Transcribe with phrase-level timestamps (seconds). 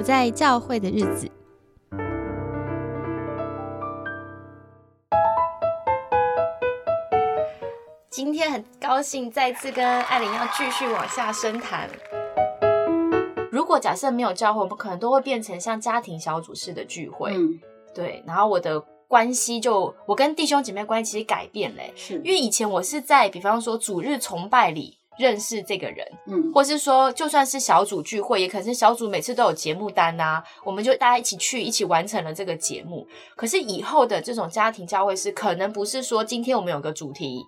[0.00, 1.30] 不在教会的日子。
[8.08, 11.86] 今天很高兴再次跟艾琳要继续往下深谈。
[13.52, 17.34] 如果假设没有教会，我们可能都会变成像家庭小组式的聚会。
[17.34, 17.60] 嗯，
[17.94, 33.06] 对，然后我的关系就我跟弟兄姐妹关系其实改变嘞，是因为以前我是在比方说主日崇拜里认识这个人，嗯或是说就算是小组聚会，也可能是小组每次都有节目单呐、我们就大家一起去，一起完成了这个节目。
[33.36, 37.44] 可是以后的这种家庭教会是可能不是说今天我们有个主题。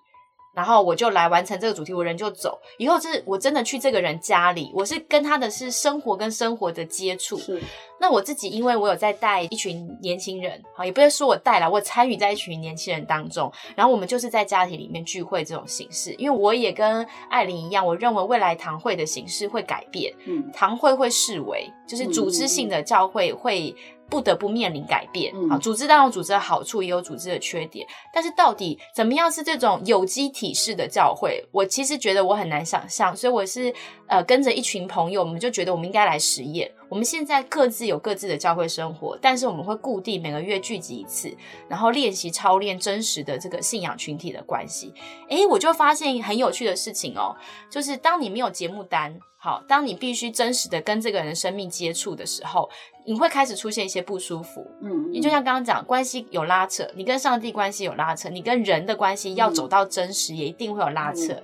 [0.55, 2.61] 然后我就来完成这个主题，我人就走。
[2.79, 7.38] 以后是我真的去这个人家里，我是跟他的是生活跟生活的接触。
[7.38, 7.61] 是
[7.98, 16.12] 那我自己，因为我有在带一群年轻人，好，也不是说我带了，我参与在一群年轻人当中，然后我们就是在家庭里面聚会这种形式。
[16.15, 23.75] 因为我也跟艾琳一样，我认为未来堂会的形式会改变，嗯堂会会视为就是组织性的教会会
[24.13, 25.33] 不得不面临改变。
[25.35, 33.73] 嗯好，组织当然有组织的好处，也有组织的缺点，但是到底怎么样是这种有机体式的教会，我其实觉得我很难想象，所以我是
[34.07, 36.71] 呃跟着一群朋友，我们就觉得我们应该来实验。
[36.93, 41.34] 我们现在各自有各自的教会生活，但是我们会固定每个月聚集一次，
[41.67, 44.93] 然后练习操练真实的这个信仰群体的关系。
[45.31, 47.34] 诶，我就发现很有趣的事情哦，
[47.71, 52.69] 就是当你没有节目单，好，当你必须真实的跟这个人生命接触的时候，
[53.06, 54.71] 你会开始出现一些不舒服。
[54.83, 61.43] 嗯，你就像刚刚讲，关系有拉扯，你跟上帝关系有拉扯，你跟人的关系要走到真实，也一定会有拉扯。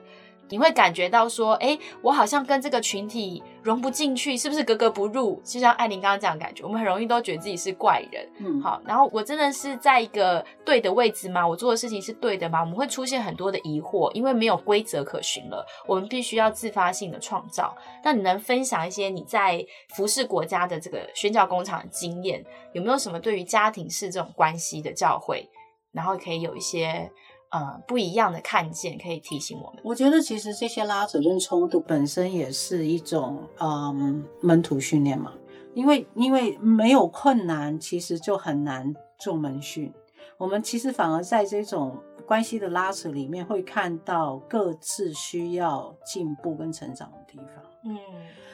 [0.48, 5.40] 你会感觉到说，哎、我好像跟这个群体融不进去，是不是格格不入？
[5.44, 8.28] 就像艾琳刚刚讲的感觉，我们很容易都觉得自己是怪人。
[8.38, 11.46] 嗯好，然后我真的是在一个对的位置吗？
[11.46, 12.60] 我做的事情是对的吗？
[12.60, 17.76] 我们会出现很多的疑惑，因为没有规则可循了，我们必须要自发性的创造。
[18.02, 19.64] 那你能分享一些你在
[19.96, 22.44] 服侍国家的这个宣教工厂的经验？
[22.72, 25.46] 有没有什么对于家庭式这种关系的教诲，
[25.92, 27.10] 然后可以有一些
[27.50, 29.80] 呃不一样的看见，可以提醒我们？
[29.84, 35.32] 我觉得其实这些拉扯跟冲突本身也是一种嗯门徒训练嘛，
[35.74, 39.92] 因为因为没有困难，其实就很难做门训。
[40.36, 47.64] 我们其实反而在这种关系的拉扯里面，会看到各自需要进步跟成长的地方。
[47.84, 47.96] 嗯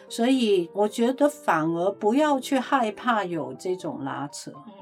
[0.08, 4.50] 所以我觉得反而不要去害怕有这种拉扯。
[4.66, 4.72] 嗯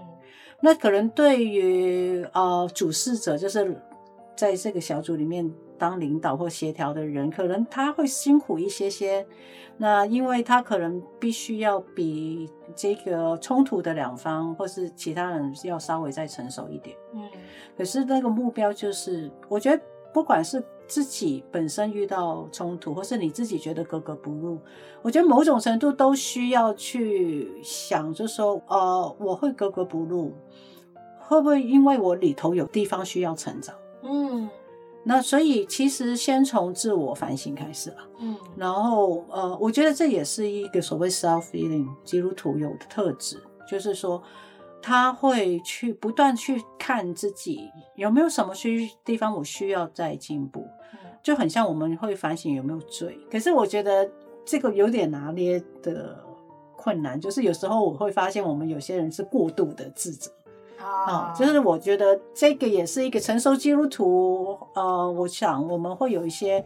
[0.65, 3.81] 那可能对于呃主事者，就是
[4.37, 9.27] 在这个小组里面当领导或协调的人，可能他会辛苦一些些。
[9.79, 16.97] 那因为他可能必须要比这个冲突的两方或是其他人要稍微再成熟一点。
[17.15, 17.23] 嗯
[17.77, 19.83] 可是那个目标就是，我觉得
[20.13, 24.61] 不管是自己本身遇到冲突，或是你自己觉得格格不入，
[25.01, 30.33] 我觉得某种程度都需要去想，就说，呃，我会格格不入，
[31.19, 33.75] 会不会因为我里头有地方需要成长？
[34.03, 34.49] 嗯
[35.05, 38.07] 那所以其实先从自我反省开始吧。
[38.21, 43.37] 嗯然后呃，我觉得这也是一个所谓 self healing 基督徒有的特质，
[43.69, 44.23] 就是说
[44.81, 50.65] 他会去不断去看自己有没有什么需地方我需要再进步，
[51.21, 53.19] 就很像我们会反省有没有罪。
[53.31, 54.09] 可是我觉得
[54.45, 56.25] 这个有点拿捏的
[56.77, 60.31] 困难，就是有时候我会发现我们有些人是过度的自责。
[60.83, 66.65] 啊、就是我觉得这个也是一个成熟基督徒，呃，我想我们会有一些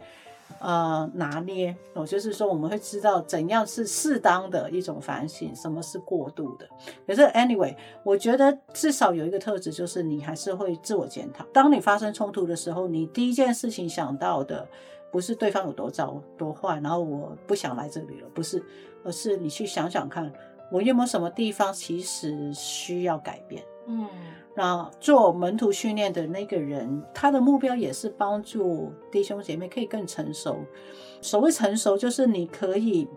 [0.59, 6.67] 呃拿捏，我，就是说我们会知道怎样是适当的一种反省，什么是过度的。
[7.05, 11.45] 可是 anyway，我觉得至少有一个特质，就是你还是会自我检讨。
[11.53, 14.67] 当你发生冲突的时候，你第一件事情想到的
[15.11, 18.63] 不是对方有多糟多坏，然后我不想来这里了，不是，
[19.03, 20.31] 而是你去想想看，
[20.71, 23.63] 我有没有什么地方其实需要改变。
[23.87, 24.07] 嗯
[24.55, 30.57] 那做门徒训练的那个人，他的目标也是帮助弟兄姐妹可以更成熟。
[31.21, 33.07] 所谓成熟，就是你可以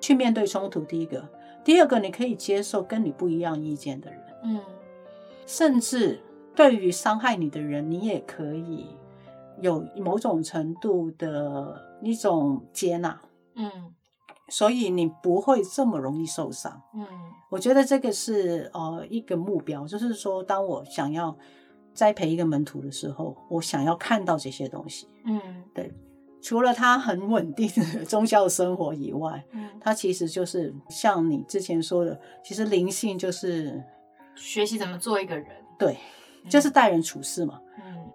[0.00, 0.80] 去面对冲突。
[0.82, 1.28] 第一个，
[1.64, 4.60] 第二个，你可以接受跟你不一样意见的人，嗯
[5.46, 6.20] 甚至
[6.54, 8.86] 对于伤害你的人，你也可以
[9.60, 13.20] 有某种程度的一种接纳，
[13.56, 13.70] 嗯
[14.48, 16.82] 所以你不会这么容易受伤。
[16.94, 17.06] 嗯
[17.50, 21.36] 我觉得这个是呃一个目标，就是说，当我想要
[21.92, 25.08] 栽培一个门徒的时候，我想要看到这些东西。
[25.24, 25.40] 嗯
[25.72, 25.92] 对
[26.42, 33.82] 除了他很稳定的宗教生活以外，嗯，他其实就是像你之前说的，其实灵性就是
[34.34, 35.46] 学习怎么做一个人，
[35.78, 35.96] 对，
[36.50, 37.60] 就是待人处事嘛。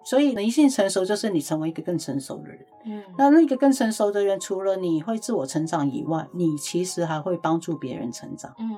[0.00, 2.58] 嗯所以灵性成熟就是你成为一个更成熟的人。
[2.86, 8.54] 嗯那那个更成熟的人，除了你会自我成长以外，你其实还会帮助别人成长。
[8.58, 8.76] 嗯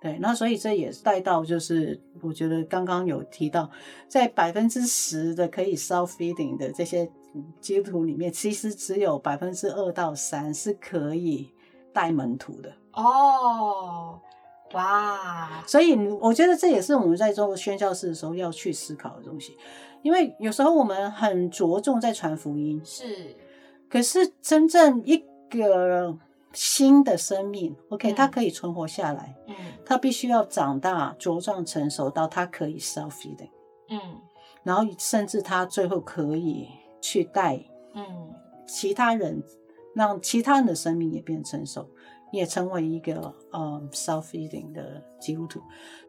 [0.00, 3.68] 对，那所以这也带到就是，我觉得刚刚有提到，
[4.06, 7.10] 在百分之十的可以 self feeding 的这些
[7.60, 11.50] 基督徒里面，其实只有百分之二到三是可以
[11.92, 12.72] 带门徒的。
[12.92, 14.20] 哦，
[14.74, 19.58] 哇，所以我觉得这也是我们在做宣教士的时候要去思考的东西，
[20.02, 23.36] 因为有时候我们很着重在传福音，是，
[23.88, 26.16] 可是真正一个
[26.52, 28.14] 新的生命，OK，嗯。
[28.14, 29.54] 它可以存活下来，嗯
[29.84, 33.50] 它必须要长大、茁壮、成熟到它可以 self feeding，
[33.88, 33.98] 嗯。
[34.62, 36.68] 然后甚至它最后可以
[37.00, 38.04] 去带嗯。
[38.66, 39.42] 其他人，
[39.94, 41.88] 让其他人的生命也变成熟，
[42.32, 45.60] 也成为一个呃 self feeding 的基督徒。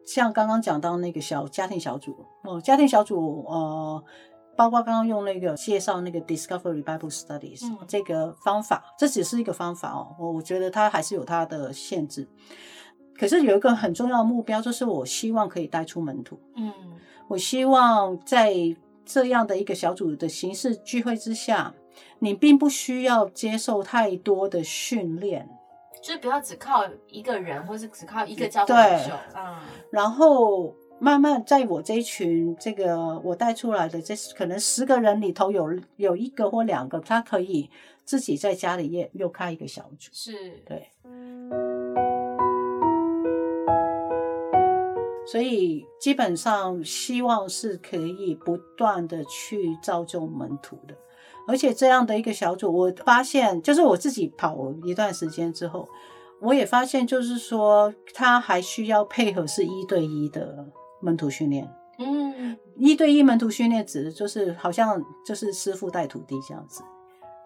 [0.06, 4.04] 像刚刚讲到那个小家庭小组，哦，家庭小组呃。
[4.56, 12.28] 包括刚刚用那个介绍那个 Discovery Bible Studies、嗯这个方法，这只是一个方法哦，我我觉得它还是有它的限制。
[13.16, 16.38] 可是有一个很重要的目标，就是我希望可以带出门徒。
[16.56, 16.70] 嗯
[17.28, 18.54] 我希望在
[19.06, 21.74] 这样的一个小组的形式聚会之下，
[22.18, 25.48] 你并不需要接受太多的训练，
[26.02, 29.56] 就是不要只靠一个人，或是只靠一个教会对领袖，嗯
[29.90, 37.70] 然后慢慢在我这一群这个我带出来的这可能十个人里头有有一个或两个，他可以
[38.04, 40.32] 自己在家里也又开一个小组，是，
[40.66, 40.90] 对。
[45.26, 50.94] 所以基本上希望是可以不断的去造就门徒的，
[51.50, 55.88] 而且这样的一个小组，我发现就是我自己跑一段时间之后，
[56.40, 60.64] 我也发现就是说，他还需要配合是一对一的
[61.02, 61.68] 门徒训练。
[61.98, 66.82] 嗯一对一门徒训练指的就是好像就是师傅带徒弟这样子，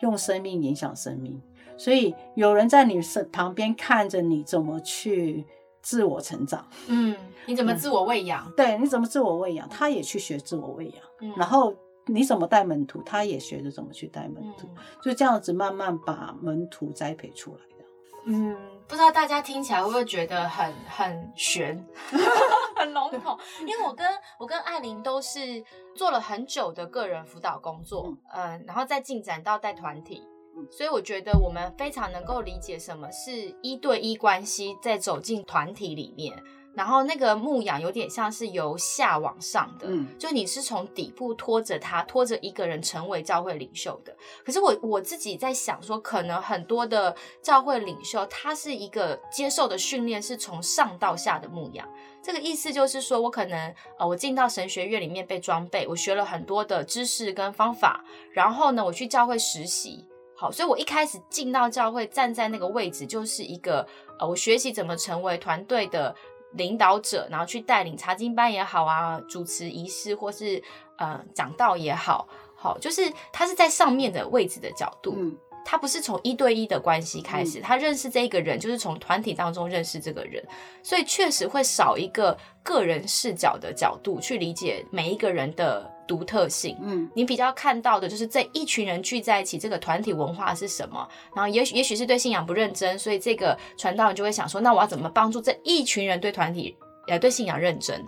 [0.00, 1.42] 用生命影响生命。
[1.76, 5.44] 所以有人在你身旁边看着你怎么去
[5.82, 7.16] 自我成长，嗯，
[7.46, 8.48] 你怎么自我喂养？
[8.56, 11.74] 对，你怎么自我喂养，他也去学自我喂养，嗯然后
[12.06, 17.84] 你怎么带门徒，他也学着怎么去带门徒，嗯就这样子慢慢把门徒栽培出来的。
[18.26, 18.56] 嗯，
[18.88, 21.86] 不知道大家听起来会不会觉得很很悬，
[22.76, 23.38] 很笼统？
[23.60, 24.06] 因为我跟
[24.38, 25.62] 我跟艾琳都是
[25.94, 30.22] 做了很久的个人辅导工作，嗯、然后再进展到带团体。
[30.56, 36.32] 嗯所以我觉得我们非常能够理解什么是一对一关系，在走进团体里面，
[36.74, 44.14] 然后那个牧羊有点像是由下往上的，嗯就你是从底部拖着他，拖着一个人成为教会领袖的。
[44.44, 51.88] 可是我我自己在想说，可能很多的教会领袖，他是一个接受的训练是从上到下的牧羊。
[52.22, 60.04] 这个意思就是说，我可能呃，我进到神学院里面被装备，我学了很多的知识跟方法，然后呢，我去教会实习。
[60.36, 63.86] 好，所以我一开始进到教会，站在那个位置，就是一个
[64.18, 66.14] 呃，我学习怎么成为团队的
[66.54, 70.62] 领导者，然后去带领查经班也好啊，主持仪式或是
[70.96, 75.36] 呃讲道也好，好，就是他是在上面的位置的角度，嗯。
[75.66, 77.62] 他不是从一对一的关系开始，嗯。
[77.62, 80.46] 他认识这一个人就是从团体当中认识这个人，
[80.82, 86.76] 所以确实会少一个个人视角的角度去理解每一个人的独特性。
[86.82, 91.08] 嗯你比较看到的就是这一群人聚在一起，这个团体文化是什么？
[91.34, 96.76] 然后也许也许是对信仰不认真，所以这个传道人就会想说，那我要怎么帮助这一群人对团体
[97.08, 98.04] 呃对信仰认真？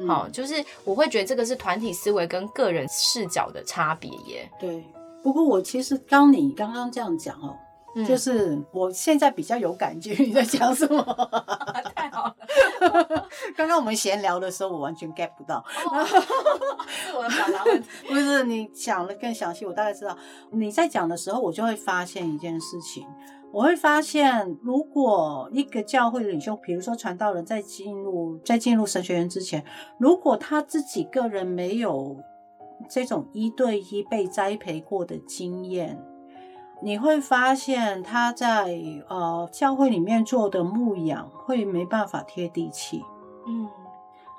[0.00, 4.48] 嗯好、就是我会觉得这个是团体思维跟个人视角的差别耶。
[4.60, 4.84] 对。
[5.24, 7.56] 不过我其实刚你刚刚这样讲哦，
[7.96, 11.02] 嗯就是我现在比较有感觉你在讲什么。
[13.56, 15.64] 刚刚我们闲聊的时候，我完全 get 不到。
[16.88, 17.88] 是我的表达问题。
[18.06, 20.16] 不是你讲的更详细，我大概知道
[20.52, 23.06] 你在讲的时候，我就会发现一件事情。
[23.50, 29.64] 我会发现，如果一个教会领袖，比如说传道人，在进入在进入神学院之前，
[29.98, 32.16] 如果他自己个人没有
[32.90, 35.98] 这种一对一被栽培过的经验，
[36.80, 43.04] 你会发现他在呃教会里面做的牧养会没办法贴地气。
[43.46, 43.68] 嗯，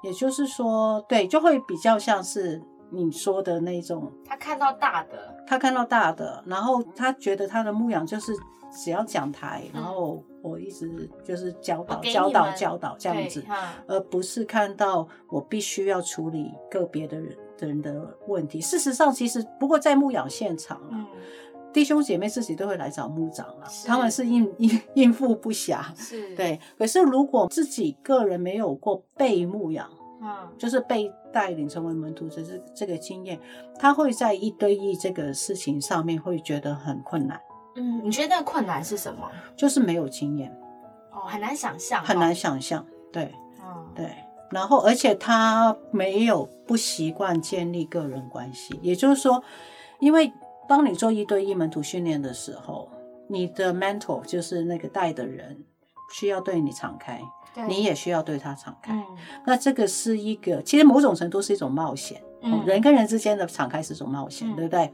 [0.03, 8.33] 也就是说，对，就会比较像是你说的那种，他看到大的，他看到大的，然后他觉得他的牧养就是
[8.71, 13.43] 只要讲台，然后我一直就是教导、教导、教导这样子
[13.87, 18.61] 而不是看到我必须要处理个别的人的人的问题。
[18.61, 21.07] 事实上，其实不过在牧养现场啊，嗯，
[21.71, 25.81] 弟兄姐妹自己都会来找牧长了，他们是应 应应付不暇。
[25.95, 29.89] 是，， 对，可是如果自己个人没有过被牧养，
[30.21, 33.39] 嗯就是被带领成为门徒这是这个经验，
[33.77, 37.39] 他会在一对一这个事情上面会觉得很困难，
[37.75, 39.29] 嗯，你觉得那个困难是什么？
[39.55, 40.51] 就是没有经验，
[41.11, 42.33] 哦，很难想象，很难。
[42.33, 42.85] 想象。
[43.11, 43.33] 对，
[43.95, 44.11] 对，
[44.51, 49.43] 然后而且他没有不习惯建立个人关系，也就是说，
[49.99, 50.31] 因为
[50.69, 52.87] 当你做一对一门徒训练的时候，
[53.27, 55.65] 你的 mentor 就是那个带的人
[56.13, 57.19] 需要对你敞开，
[57.55, 58.93] 对你也需要对他敞开。
[58.93, 59.03] 嗯
[59.45, 62.21] 那这个是一个，其实某种程度是一种冒险。
[62.41, 64.91] 嗯人跟人之间的敞开是一种冒险，嗯对不对？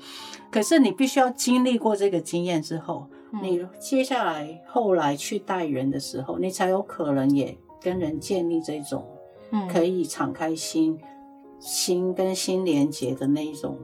[0.50, 9.06] 可是你必须要经历过这个经验之后，嗯你接下来后来去带人的时候，你才有可能也跟人建立这种
[9.52, 10.98] 嗯可以敞开心、
[11.60, 13.78] 心跟心连接的那一种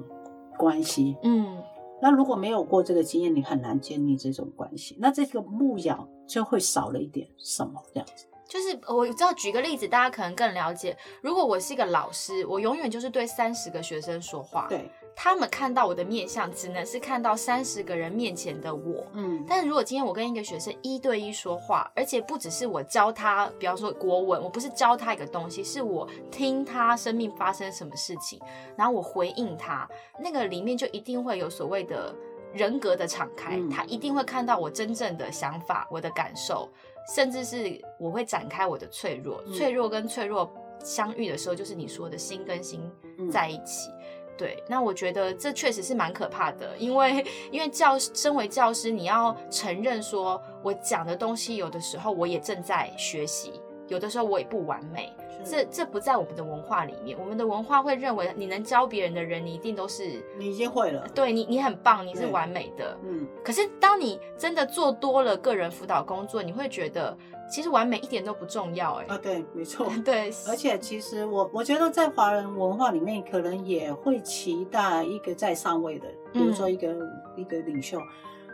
[0.57, 1.15] 关系。
[1.21, 1.61] 嗯
[2.01, 4.98] 那如果没有过这个经验，你很难建立这种关系。
[5.00, 8.25] 那这个牧养就会少了一点什么这样子。
[8.48, 10.98] 就是我知道，举个例子，大家可能更了解。
[11.22, 19.06] 如果我是一个老师，我永远就是对三十个学生说话，对，他们看到我的面相，只能是看到三十个人面前的我。
[19.13, 28.39] 嗯，但是如果今天我跟一个学生一对一说话，而且不只是我教他，比方说国文，我不是教他一个东西，是我听他生命发生什么事情，
[28.75, 29.88] 然后我回应他，
[30.20, 32.15] 那个里面就一定会有所谓的
[32.53, 33.70] 人格的敞开，嗯。
[33.70, 36.68] 他一定会看到我真正的想法、我的感受，
[37.13, 39.53] 甚至是我会展开我的脆弱，嗯。
[39.53, 40.51] 脆弱跟脆弱
[40.84, 42.82] 相遇的时候，就是你说的心跟心
[43.20, 43.30] 嗯。
[43.30, 43.91] 在一起。
[44.38, 57.17] 对，那我觉得这确实是蛮可怕的，因为因为教身为教师，你要承认说，我讲的东西有的时候我也正在学习，有的时候我也不完美，这这不在我们的文化里面。
[57.19, 61.07] 我们的文化会认为，你能教别人的人，你一定都是你已经会了。
[61.13, 62.97] 对你，你很棒，你是完美的。
[63.03, 67.17] 嗯，可是当你真的做多了个人辅导工作，你会觉得
[67.50, 69.91] 其实完美一点都不重要、哎、啊，对，没错。
[70.05, 76.95] 对，而且其实我我觉得在华人文化里面，可能也会期待一个在上位的，比如说一个、
[77.35, 78.00] 一个领袖，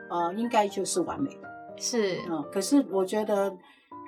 [0.09, 1.47] 呃，应该就是完美的。
[1.79, 3.55] 是，嗯，可是我觉得，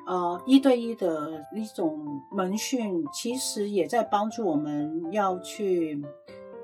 [0.09, 1.99] 呃，一对一的一种
[2.31, 6.01] 门训，其实也在帮助我们要去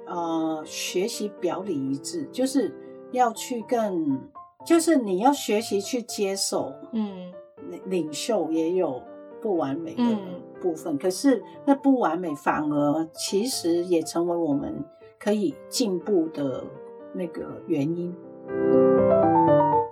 [0.07, 2.73] 呃学习表里一致，就是
[3.11, 4.19] 要去更，
[4.65, 7.31] 就是你要学习去接受，嗯。
[7.69, 9.01] 领领袖也有
[9.41, 10.41] 不完美的嗯。
[10.59, 14.83] 部分，可是那不完美反而其实也成为我们
[15.19, 16.63] 可以进步的
[17.13, 18.15] 那个原因。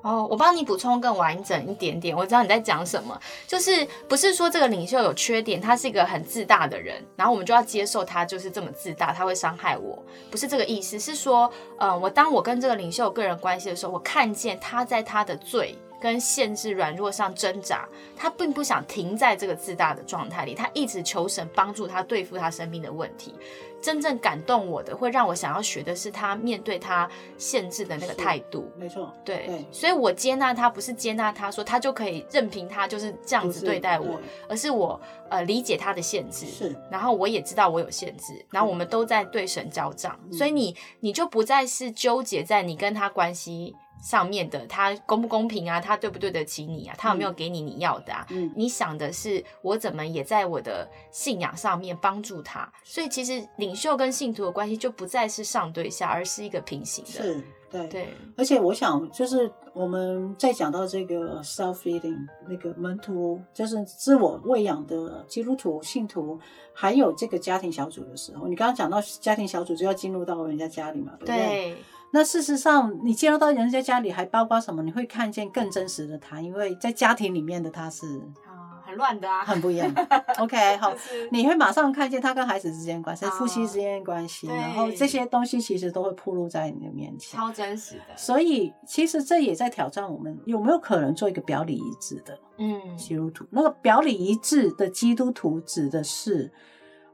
[0.04, 2.16] 哦，我帮你补充更完整一点点。
[2.16, 9.98] 我知道你在讲什么，就是不是说这个领袖有缺点，他是一个很自大的人，然后我们就要接受他就是这么自大，他会伤害我，
[10.30, 11.00] 不是这个意思。
[11.00, 23.34] 是说，嗯，我当我跟这个领袖个人关系的时候，我看见他在他的罪跟限制软弱上挣扎，他并不想停在这个自大的状态里，他一直求神帮助他对付他生命的问题。
[23.82, 28.70] 真正感动我的，会让我想要学的是他面对他限制的那个态度。
[28.78, 48.28] 没错，对，对所以我接纳他，不是接纳他说他就可以任凭他就是这样子对待我对，而是我呃理解他的限制，是然后我也知道我有限制，然后我们都在对神交账，嗯所以你你就不再是纠结在你跟他关系上面的，他公不公平啊，他对不对得起你啊，他有没有给你你要的啊？
[48.30, 57.12] 嗯，你想的是我怎么也在我的信仰上面帮助他，所以其实领袖跟信徒的关系就不再是上对下，而是一个平行的。
[57.12, 57.88] 是，对。
[57.88, 66.40] 对，而且我想，就是我们在讲到这个 self feeding 那个门徒，就是自我喂养的基督徒信徒，
[66.72, 71.38] 还有这个家庭小组的时候，你刚刚讲到家庭小组就要进入到人家家里嘛，对不对？
[71.38, 71.78] 对，
[72.16, 74.84] 那事实上，你进入到人家家里，还包括什么？
[74.84, 78.06] 你会看见更真实的他，因为在家庭里面的他是
[78.46, 80.04] 啊，很乱的啊，很不一样的。
[80.38, 87.40] OK，好就，是你会马上看见他跟孩子之间关系、哦夫妻之间的关系，然后这些东西其实都会铺露在你的面前。
[87.40, 88.16] 超真实的。
[88.16, 93.44] 所以，其实这也在挑战我们有没有可能做一个表里一致的嗯基督徒。
[93.50, 96.54] 那个表里一致的基督徒指的是，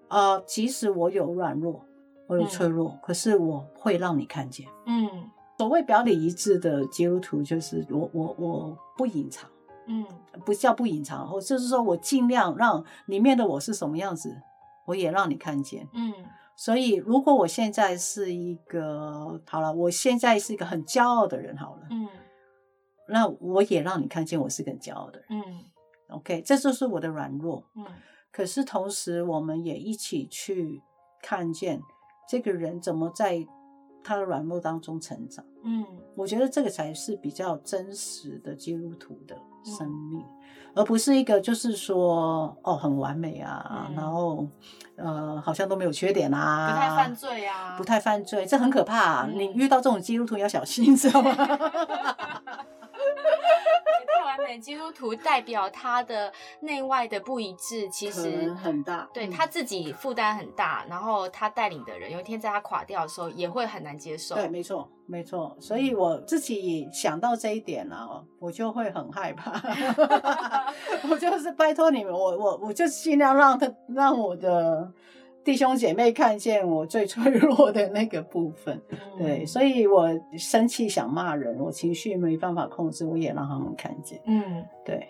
[0.09, 1.85] 呃，即使我有软弱，
[2.29, 4.67] 我有脆弱，可是我会让你看见。
[4.85, 9.49] 嗯所谓表里一致的基督徒，就是我我我不隐藏，
[9.87, 10.05] 嗯
[10.45, 14.41] 不叫不隐藏，或就是说我尽量让里面的我是什么样子，
[14.85, 15.85] 我也让你看见。
[15.93, 16.13] 嗯
[16.55, 22.07] 所以，如果我现在是一个好了，我现在是一个很骄傲的人，好了，嗯
[23.07, 25.27] 那我也让你看见我是个很骄傲的人。
[25.31, 25.43] 嗯
[26.09, 27.65] OK，这就是我的软弱。
[27.75, 27.85] 嗯
[28.31, 30.81] 可是同时，我们也一起去
[31.21, 31.81] 看见
[32.29, 33.43] 这个人怎么在
[34.03, 35.43] 他的软弱当中成长。
[35.63, 35.83] 嗯
[36.15, 40.23] 我觉得这个才是比较真实的基督徒的生命，
[40.73, 44.47] 而不是一个就是说哦很完美啊，嗯然后
[44.95, 49.27] 呃好像都没有缺点啊，不太犯罪啊，不太犯罪，这很可怕、啊。
[49.27, 51.31] 嗯你遇到这种基督徒要小心，知道吗？
[54.57, 59.03] 基督徒代表他的内外的不一致，其实很大。
[59.03, 64.35] 嗯对他自己负担很大，然后他带领的人有一天在他垮掉的时候，也会很难接受。
[64.35, 65.55] 对，没错，没错。
[65.59, 69.51] 所以我自己想到这一点了、我就会很害怕。
[71.09, 74.91] 我就是拜托你们，我我我就尽量让他让我的
[75.43, 78.79] 弟兄姐妹看见我最脆弱的那个部分。
[79.17, 84.21] 对，所以我生气想骂人，我情绪没办法控制，我也让他们看见。
[84.25, 85.07] 嗯，对，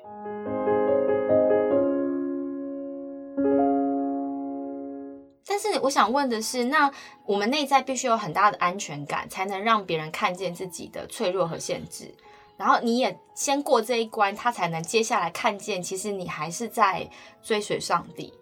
[5.45, 6.89] 但是我想问的是，那
[7.25, 12.13] 我们内在必须有很大的安全感，才能让别人看见自己的脆弱和限制。
[12.55, 17.09] 然后你也先过这一关，他才能接下来看见，其实你还是在
[17.41, 18.33] 追随上帝。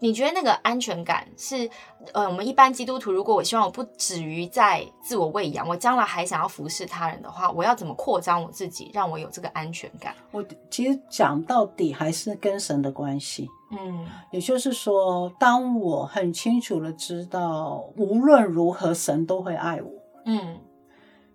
[0.00, 1.68] 你觉得那个安全感是，
[2.12, 10.14] 呃，我们一般基督徒，如果我希望我不止于在自我喂养，我将来还想要服侍他人的话，我要怎么扩张我自己，让我有这个安全感？
[10.30, 13.48] 我其实讲到底还是跟神的关系。
[13.70, 19.90] 嗯也就是说，当我很清楚的知道，无论如何，神都会爱我。
[20.24, 20.58] 嗯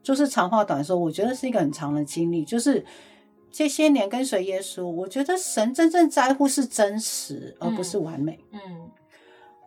[0.02, 2.44] 就是长话短说，我觉得是一个很长的经历。
[2.44, 2.84] 就是
[3.54, 8.40] 这些年跟随耶稣，我觉得神真正在乎是真实，而不是完美。
[8.52, 8.90] 嗯。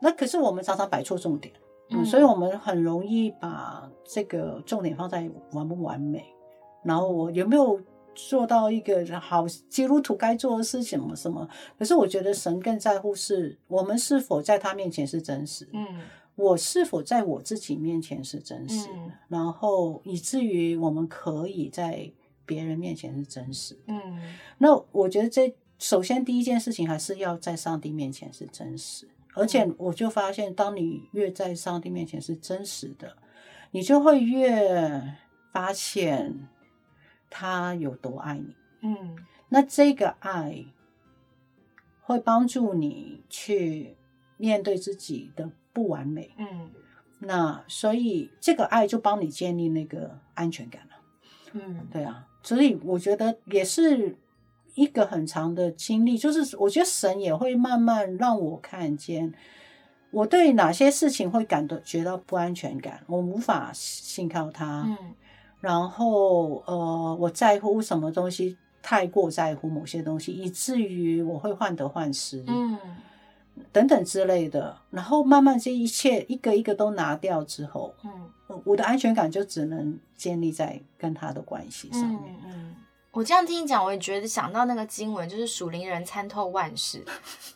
[0.02, 1.54] 那可是我们常常摆错重点，
[1.90, 2.04] 嗯，嗯。
[2.04, 6.26] 所以我们很容易把这个重点放在完不完美，
[6.82, 7.80] 然后我有没有
[8.12, 11.48] 做到一个好基督徒该做的事情什么什么。
[11.78, 15.86] 可是我觉得神更在乎是我们是否在他面前是真实，嗯。
[16.34, 19.12] 我是否在我自己面前是真实，嗯。
[19.28, 22.12] 然后以至于我们可以在
[22.46, 23.76] 别人面前是真实。
[23.86, 33.16] 嗯那我觉得这首先第一件事情还是要在上帝面前是真实，而且我就发现，当你越在上帝面前是真实的，
[33.72, 35.14] 你就会越
[35.52, 36.48] 发现
[37.28, 38.56] 他有多爱你。
[38.80, 39.18] 嗯
[39.48, 40.64] 那这个爱
[42.00, 43.96] 会帮助你去
[44.38, 46.32] 面对自己的不完美。
[46.38, 46.70] 嗯
[47.18, 50.96] 那所以这个爱就帮你建立那个安全感了。
[51.52, 54.16] 嗯对啊，所以我觉得也是
[54.76, 59.34] 一个很长的经历，就是我觉得神也会慢慢让我看见，
[60.12, 64.96] 我对哪些事情会感到觉到不安全感，我无法信靠他，嗯。
[65.60, 72.78] 然后呃，我在乎什么东西，太过在乎某些东西，以至于我会患得患失，嗯
[73.72, 77.92] 等等之类的，然后慢慢这一切一个一个都拿掉之后，
[78.64, 82.36] 我的安全感就只能建立在跟他的关系上面。
[82.44, 82.76] 嗯嗯，
[83.10, 87.04] 我这样听你讲，我也觉得想到那个经文，就是属灵人参透万事，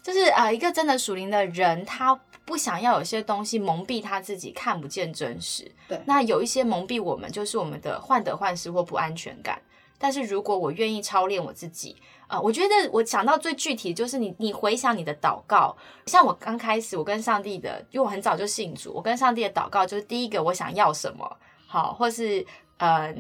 [0.03, 5.71] 就是啊、呃一个真的属灵的人，他不想要有些东西蒙蔽他自己，看不见真实。
[5.87, 9.61] 对那有一些蒙蔽我们，就是我们的患得患失或不安全感。
[9.99, 11.95] 但是如果我愿意操练我自己，
[12.31, 22.47] 呃，我觉得我想到最具体的就是你，你回想你的祷告，像我刚开始我跟上帝的，因为我很早就信主，我跟上帝的祷告就是第一个我想要什么，好，或是
[22.79, 23.15] 呃。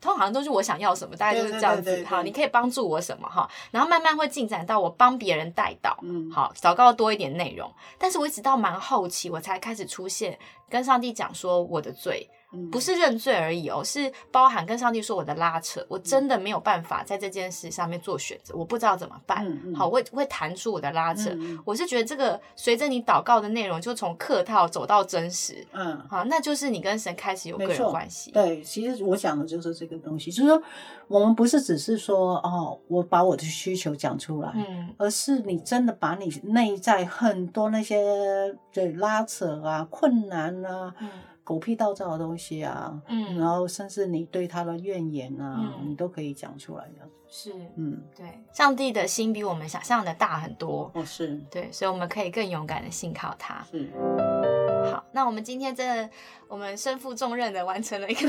[0.00, 1.82] 通常都是我想要什么，大概就是这样子。
[1.82, 3.50] 对对对对好，你可以帮助我什么哈？
[3.72, 7.68] 然后慢慢会进展到我帮别人带导，嗯，好，祷告多一点内容。
[7.98, 10.38] 但是我一直到蛮后期，我才开始出现
[10.70, 12.37] 跟上帝讲说我的罪，嗯
[12.72, 19.46] 不是认罪而已哦，是包含跟上帝说我的拉扯，我真的没有办法在这件事上面做选择，我不知道怎么办。
[19.74, 21.30] 好，我会会弹出我的拉扯。
[21.64, 28.30] 我是觉得这个随着你祷告的内容，就从客套走到真实，嗯，好，那就是你跟神开始有个人关系。
[28.30, 30.62] 对，其实我讲的就是这个东西，就是说
[31.06, 41.08] 我们不是只是说哦，我把我的需求讲出来，嗯而是你真的把你内在很多那些对拉扯啊、困难啊、嗯
[41.48, 47.08] 狗屁倒灶的东西啊，嗯然后甚至你对他的怨言啊，嗯你都可以讲出来的。
[47.26, 50.90] 是，嗯，对，上帝的心比我们想象的大很多。
[50.94, 53.64] 哦，是对，所以我们可以更勇敢的信靠他。
[53.70, 53.90] 是，
[54.92, 56.10] 好，那我们今天真的，
[56.48, 58.28] 我们身负重任的完成了一个，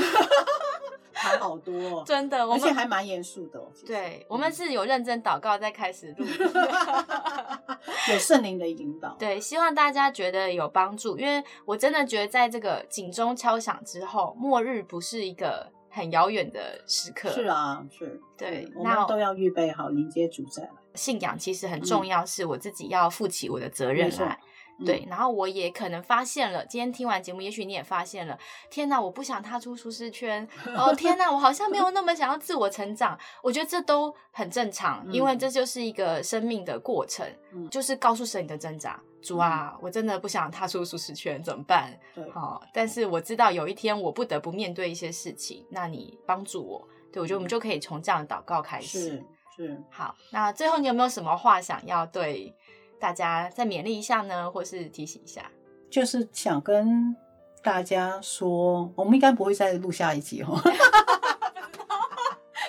[1.20, 3.70] 谈好多、哦， 真的，我们而且还蛮严肃的、哦。
[3.86, 6.24] 对我们是有认真祷告再开始录。
[8.10, 9.14] 有圣灵的引导。
[9.18, 17.28] 对，希望大家觉得有帮助，因为我真的觉得在这个警钟敲响之后，末日不是一个很遥远的时刻。
[17.30, 20.70] 是啊，是，对那我们都要预备好迎接主再来。
[20.94, 24.40] 信仰其实很重要，是我自己要负起我的责任来。
[24.80, 24.84] 嗯。
[24.84, 28.38] 对，然后我也可能发现了，今天听完节目，也许你也发现了，
[28.70, 35.38] 天哪，我不想踏出舒适圈， 哦，天哪，我好像没有那么想要自我成长，我觉得这都很正常，因为嗯。
[35.38, 37.68] 这就是一个生命的过程，嗯。
[37.70, 41.92] 就是告诉神你的挣扎，主啊，我真的不想踏出舒适圈，怎么办？
[42.14, 48.86] 对，好、但是我知道有一天我不得不面对一些事情，那你帮助我，对我觉得我们就可以从这样的祷告开始。
[48.86, 49.08] 是
[49.56, 49.82] 是，是。
[49.90, 52.54] 好，那最后你有没有什么话想要对
[53.00, 55.50] 大家再勉励一下呢，或是提醒一下？
[55.90, 57.16] 就是想跟
[57.62, 60.60] 大家说，我们应该不会再录下一集哦。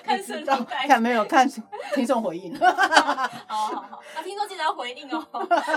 [0.04, 1.48] 看看没有看
[1.94, 2.54] 听众回应？
[2.60, 2.72] 好
[3.48, 5.26] 好好，那听众记得要回应哦，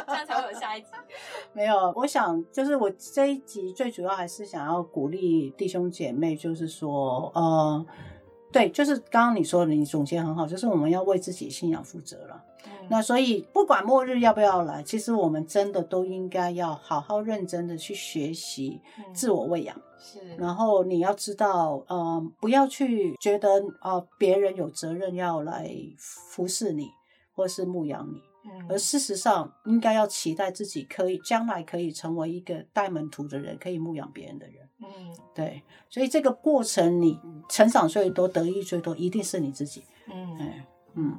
[0.07, 0.88] 这样才会有下一集。
[1.53, 7.87] 没有，我想就是我这一集最主要还是想要鼓励弟兄姐妹，就是说，呃，
[8.51, 12.43] 对，就是刚刚你说的，你总结很好，就是我们要为自己信仰负责了。
[12.90, 19.14] 那所以不管末日要不要来，其实我们真的都应该要好好认真的去学习嗯。
[19.14, 19.75] 自我喂养。
[19.99, 26.90] 是，然后你要知道，呃，不要去觉得呃别人有责任要来服侍你
[27.33, 28.66] 或是牧养你，嗯。
[28.68, 34.68] 而事实上应该要期待自己可以将来可以成为一个带门徒的人，可以牧养别人的人。
[34.81, 35.16] 嗯。
[35.35, 37.18] 对，所以这个过程你
[37.49, 39.85] 成长最多、得益最多，一定是你自己。
[40.12, 40.66] 嗯，哎，
[40.97, 41.18] 嗯，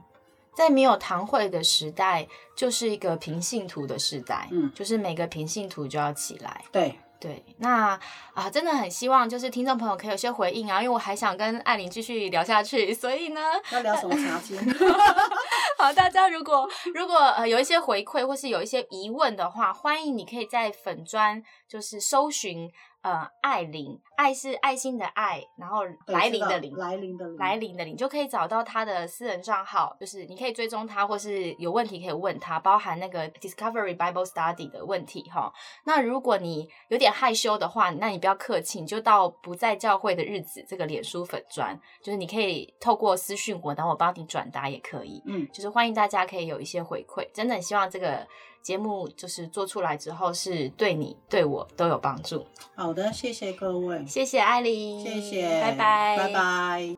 [0.56, 6.64] 在没有堂会的时代，就是一个平信徒的时代，嗯就是每个平信徒就要起来。
[6.72, 8.00] 对，对，那
[8.34, 13.42] 啊，真的很希望就是听众朋友可以有些回应啊，因为我还想跟艾琳继续聊下去，所以呢，
[13.72, 14.58] 要聊什么茶经？
[15.78, 22.72] 好，大家如果如果呃有一些回馈或是有一些疑问的话，欢迎你可以在粉砖就是搜寻
[23.06, 26.76] 呃艾琳，爱是爱心的爱，然后来临的临。
[26.76, 35.54] 来临的临，来临的临就可以找到他的私人账号，就是你可以追踪他，或是有问题可以问他，包含那个 Discovery Bible Study 的问题哈。
[35.86, 45.22] 那如果你有点害羞的话，那你不要客气，你就到不在教会的日子这个脸书粉砖，就是你可以透过私讯我，然后我帮你转达也可以。
[45.28, 48.26] 嗯，就是欢迎大家可以有一些回馈，真的很希望这个
[48.66, 52.44] 节目就是做出来之后是对你对我都有帮助。
[52.74, 56.96] 好的，谢谢各位，谢谢艾琳，谢谢，拜拜，拜拜。